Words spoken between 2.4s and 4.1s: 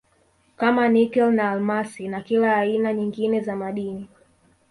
aina nyingine za madini